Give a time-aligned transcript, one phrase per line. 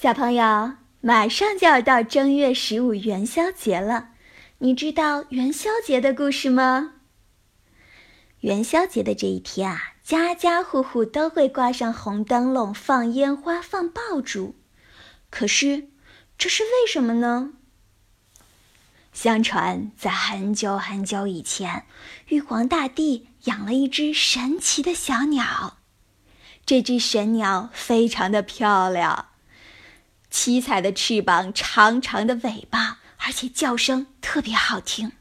[0.00, 4.10] 小朋友，马上就要到正月十五元宵节了，
[4.58, 6.92] 你知道元宵节的故事吗？
[8.42, 14.54] 元宵节的这一天啊，家家户户都会挂上红灯笼、放烟花、放爆竹。
[15.30, 15.88] 可是，
[16.38, 17.54] 这是为什么呢？
[19.12, 21.86] 相传，在很久很久以前，
[22.28, 25.78] 玉皇大帝养了一只神奇的小鸟。
[26.64, 29.30] 这只神鸟非常的漂亮。
[30.30, 35.12] 七彩的翅膀，长长的尾巴，而且叫声特别好听。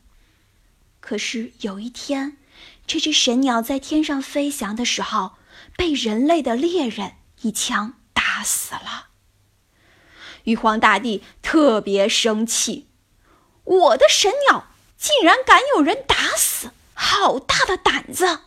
[0.99, 2.37] 可是有一天，
[2.85, 5.33] 这只神鸟在天上飞翔的时候，
[5.75, 9.07] 被人类的猎人一枪打死了。
[10.43, 12.87] 玉皇大帝特别生气
[13.63, 14.67] ：“我的神鸟
[14.97, 18.41] 竟然敢有人打死，好大的胆子！”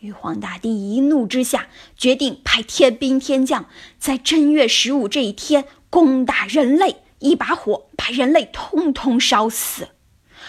[0.00, 1.66] 玉皇大帝一怒之下，
[1.96, 3.66] 决定派天兵天将
[3.98, 9.88] 在正月十五这一天攻打人类，一把火把人类通通烧死。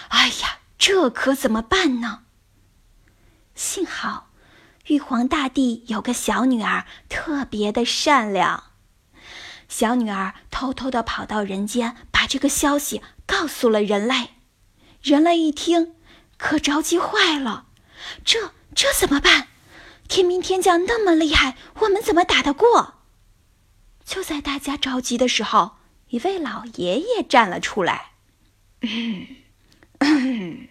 [0.10, 2.26] 哎呀，这可怎么办呢？
[3.56, 4.30] 幸好，
[4.86, 8.66] 玉皇大帝有个小女儿，特别的善良。
[9.68, 14.30] 小女儿偷偷的跑到人间，把这个消息告诉了人类。
[15.02, 15.96] 人类一听，
[16.38, 17.66] 可着急坏了。
[18.24, 18.52] 这。
[18.76, 19.48] 这怎么办？
[20.08, 22.96] 天兵天将那么厉害，我们怎么打得过？
[24.04, 25.74] 就在大家着急的时候，
[26.08, 28.14] 一位老爷爷站了出来。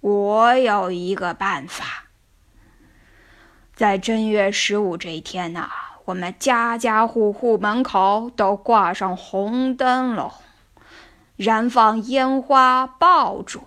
[0.00, 2.06] 我有一个办法，
[3.74, 5.70] 在正月十五这一天呢，
[6.06, 10.32] 我们家家户户门口都挂上红灯笼，
[11.36, 13.62] 燃放烟花爆竹。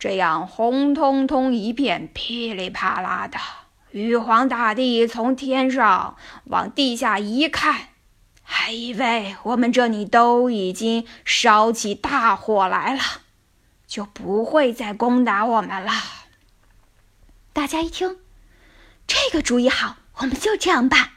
[0.00, 3.38] 这样红彤彤一片，噼里啪啦的。
[3.90, 7.88] 玉皇大帝从天上往地下一看，
[8.42, 13.02] 还以为我们这里都已经烧起大火来了，
[13.86, 15.92] 就不会再攻打我们了。
[17.52, 18.16] 大家一听，
[19.06, 21.10] 这个主意好，我们就这样办。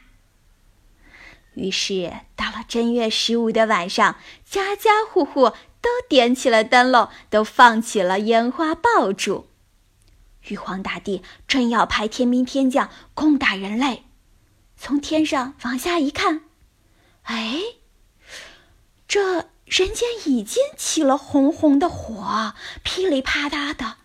[1.54, 5.52] 于是到了正月十五的晚上，家家户户。
[5.84, 9.50] 都点起了灯笼，都放起了烟花爆竹。
[10.48, 14.04] 玉皇大帝正要派天兵天将攻打人类，
[14.78, 16.40] 从天上往下一看，
[17.24, 17.60] 哎，
[19.06, 23.96] 这人间已经起了红红的火，噼里啪啦的。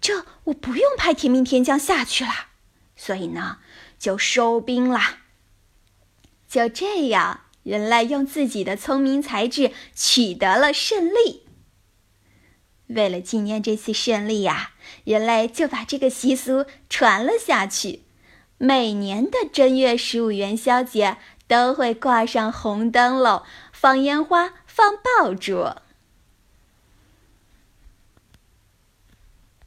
[0.00, 2.48] 这我不用派天兵天将下去了，
[2.96, 3.58] 所以呢，
[4.00, 5.00] 就收兵了。
[6.48, 7.43] 就这样。
[7.64, 11.42] 人类用自己的聪明才智取得了胜利。
[12.86, 18.02] 为了纪念这次胜利呀，人类就把这个习俗传了下去。
[18.58, 21.16] 每年的正月十五元宵节，
[21.48, 23.42] 都会挂上红灯笼，
[23.72, 25.64] 放烟花，放爆竹。